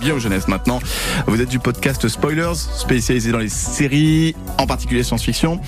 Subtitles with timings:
[0.00, 0.80] Bien aux jeunesse maintenant.
[1.26, 5.60] Vous êtes du podcast Spoilers, spécialisé dans les séries, en particulier science-fiction.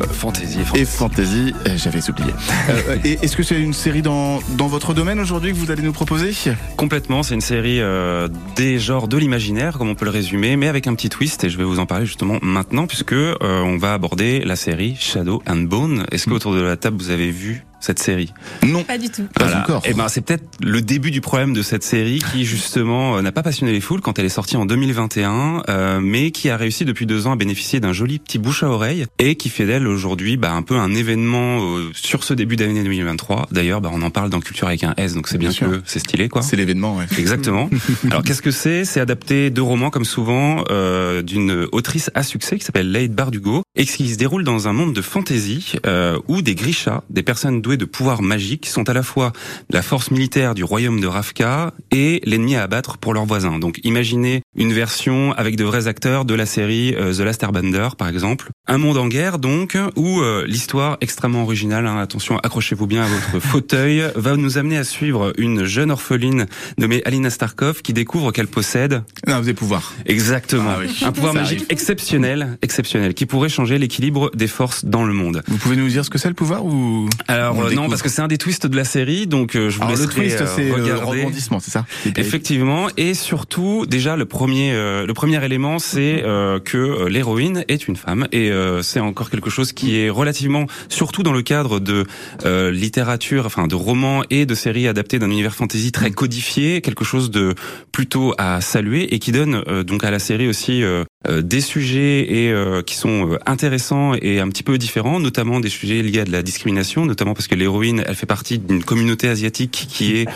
[0.00, 2.30] Euh, fantasy, Et fantasy, euh, j'avais oublié.
[2.68, 5.92] Euh, est-ce que c'est une série dans, dans votre domaine aujourd'hui que vous allez nous
[5.92, 6.32] proposer?
[6.76, 10.66] Complètement, c'est une série euh, des genres de l'imaginaire, comme on peut le résumer, mais
[10.66, 13.76] avec un petit twist, et je vais vous en parler justement maintenant, puisque euh, on
[13.76, 16.06] va aborder la série Shadow and Bone.
[16.10, 18.32] Est-ce qu'autour de la table, vous avez vu cette série
[18.66, 19.24] Non, Pas du tout.
[19.34, 19.82] pas encore.
[19.84, 23.32] Et ben c'est peut-être le début du problème de cette série qui justement euh, n'a
[23.32, 26.84] pas passionné les foules quand elle est sortie en 2021, euh, mais qui a réussi
[26.84, 29.86] depuis deux ans à bénéficier d'un joli petit bouche à oreille et qui fait d'elle
[29.86, 33.48] aujourd'hui bah, un peu un événement euh, sur ce début d'année 2023.
[33.52, 35.70] D'ailleurs, bah, on en parle dans Culture avec un S, donc c'est bien, Bien sûr.
[35.70, 36.42] que c'est stylé quoi.
[36.42, 37.04] C'est l'événement, ouais.
[37.18, 37.68] Exactement.
[38.10, 38.84] Alors qu'est-ce que c'est?
[38.84, 43.62] C'est adapté de romans comme souvent euh, d'une autrice à succès qui s'appelle Leigh Bardugo
[43.76, 47.60] et qui se déroule dans un monde de fantasy euh, où des grishas, des personnes
[47.66, 49.32] douées de pouvoirs magiques, sont à la fois
[49.70, 53.58] la force militaire du royaume de Ravka et l'ennemi à abattre pour leurs voisins.
[53.58, 57.88] Donc imaginez une version avec de vrais acteurs de la série euh, The Last Airbender
[57.98, 58.50] par exemple.
[58.68, 63.06] Un monde en guerre donc où euh, l'histoire extrêmement originale, hein, attention accrochez-vous bien à
[63.06, 68.32] votre fauteuil, va nous amener à suivre une jeune orpheline nommée Alina Starkov qui découvre
[68.32, 69.94] qu'elle possède Non, vous avez pouvoir.
[70.04, 70.88] exactement Ah oui.
[71.04, 71.66] un pouvoir Ça magique arrive.
[71.70, 75.42] exceptionnel, exceptionnel qui pourrait changer l'équilibre des forces dans le monde.
[75.46, 78.08] Vous pouvez nous dire ce que c'est le pouvoir ou Alors euh, non parce que
[78.08, 80.46] c'est un des twists de la série donc euh, je vous Alors, le twist, euh,
[80.56, 81.86] c'est le rebondissement, c'est ça
[82.16, 87.86] Effectivement, et surtout, déjà le premier, euh, le premier élément, c'est euh, que l'héroïne est
[87.86, 91.80] une femme, et euh, c'est encore quelque chose qui est relativement, surtout dans le cadre
[91.80, 92.04] de
[92.44, 97.04] euh, littérature, enfin de romans et de séries adaptées d'un univers fantasy très codifié, quelque
[97.04, 97.54] chose de
[97.92, 101.60] plutôt à saluer et qui donne euh, donc à la série aussi euh, euh, des
[101.60, 106.20] sujets et euh, qui sont intéressants et un petit peu différents, notamment des sujets liés
[106.20, 110.16] à de la discrimination, notamment parce que l'héroïne, elle fait partie d'une communauté asiatique qui
[110.16, 110.28] est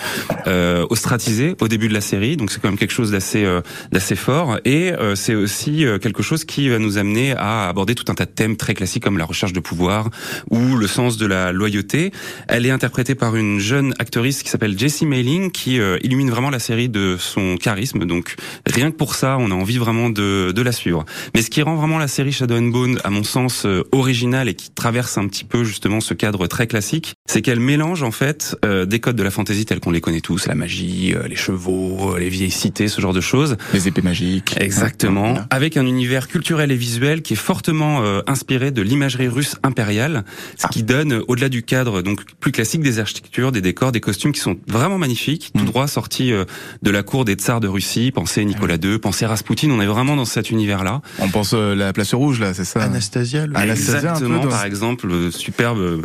[0.46, 3.60] euh, ostratisée au début de la série, donc c'est quand même quelque chose d'assez euh,
[3.92, 8.09] d'assez fort et euh, c'est aussi quelque chose qui va nous amener à aborder tout
[8.10, 10.10] un tas de thèmes très classiques comme la recherche de pouvoir
[10.50, 12.12] ou le sens de la loyauté.
[12.48, 16.50] Elle est interprétée par une jeune actrice qui s'appelle Jessie Mailing qui euh, illumine vraiment
[16.50, 20.52] la série de son charisme, donc rien que pour ça, on a envie vraiment de,
[20.52, 21.04] de la suivre.
[21.34, 24.48] Mais ce qui rend vraiment la série Shadow and Bone, à mon sens, euh, originale
[24.48, 28.10] et qui traverse un petit peu justement ce cadre très classique, c'est qu'elle mélange en
[28.10, 31.28] fait euh, des codes de la fantasy tels qu'on les connaît tous, la magie, euh,
[31.28, 33.56] les chevaux, euh, les vieilles cités, ce genre de choses.
[33.72, 34.56] Les épées magiques.
[34.58, 35.46] Exactement, Voilà.
[35.50, 40.24] avec un univers culturel et visuel qui est fortement euh, inspiré de l'imagerie russe impériale,
[40.56, 44.00] ce qui donne, euh, au-delà du cadre donc plus classique, des architectures, des décors, des
[44.00, 45.66] costumes qui sont vraiment magnifiques, tout Mm.
[45.66, 46.44] droit sortis euh,
[46.82, 48.10] de la cour des tsars de Russie.
[48.12, 49.70] Pensez Nicolas II, pensez Rasputin.
[49.70, 51.00] On est vraiment dans cet univers-là.
[51.20, 54.42] On pense euh, la place rouge là, c'est ça Anastasia, le- Anastasia, un peu Exactement,
[54.44, 56.02] dans- par exemple, le superbe euh,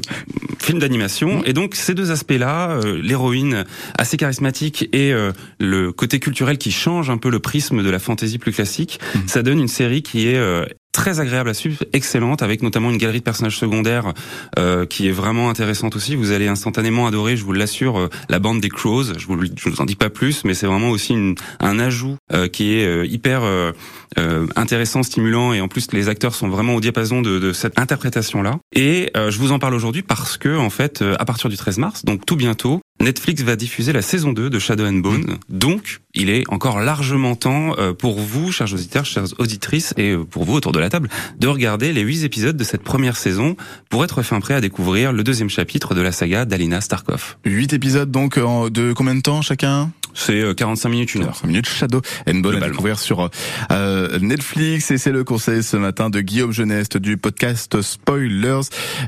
[0.66, 1.44] film d'animation.
[1.46, 3.64] Et donc ces deux aspects-là, euh, l'héroïne
[3.98, 8.00] assez charismatique et euh, le côté culturel qui change un peu le prisme de la
[8.00, 9.28] fantaisie plus classique, Mhm.
[9.28, 10.66] ça donne une série qui est euh,
[10.96, 14.14] très agréable à suivre, excellente, avec notamment une galerie de personnages secondaires
[14.58, 16.16] euh, qui est vraiment intéressante aussi.
[16.16, 19.04] Vous allez instantanément adorer, je vous l'assure, euh, la bande des Crows.
[19.18, 22.16] Je vous, je vous en dis pas plus, mais c'est vraiment aussi une, un ajout
[22.32, 23.74] euh, qui est euh, hyper euh,
[24.18, 27.78] euh, intéressant, stimulant, et en plus les acteurs sont vraiment au diapason de, de cette
[27.78, 28.60] interprétation-là.
[28.74, 32.06] Et je vous en parle aujourd'hui parce que, en fait, à partir du 13 mars,
[32.06, 35.38] donc tout bientôt, Netflix va diffuser la saison 2 de Shadow and Bone.
[35.50, 40.24] Donc, il est encore largement temps euh, pour vous, chers auditeurs, chères auditrices, et euh,
[40.24, 43.58] pour vous autour de la table, de regarder les huit épisodes de cette première saison
[43.90, 47.36] pour être fin prêt à découvrir le deuxième chapitre de la saga d'Alina Starkov.
[47.46, 49.92] Huit épisodes donc en- de combien de temps chacun?
[50.16, 51.36] C'est euh, 45 minutes, une heure.
[51.36, 53.30] 5 minutes Shadow and Bone à découvrir sur
[53.72, 58.62] euh, Netflix et c'est le conseil ce matin de Guillaume Geneste du podcast Spoilers.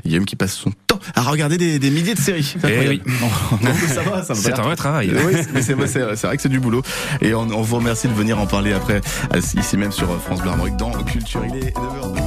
[0.04, 2.54] Guillaume qui passe son temps à regarder des, des milliers de séries.
[2.60, 2.98] C'est Eh
[3.62, 4.40] mais ça va, ça va.
[4.40, 5.12] C'est un vrai travail.
[5.26, 6.82] Oui, mais c'est vrai que c'est du boulot.
[7.20, 9.00] Et on, on vous remercie de venir en parler après,
[9.34, 11.42] euh, ici même sur euh, France Bleu Armorique dans Culture.
[11.48, 12.18] Il est 9h12.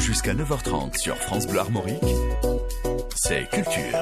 [0.00, 2.02] Jusqu'à 9h30 sur France Bleu Armorique,
[3.14, 3.98] c'est Culture.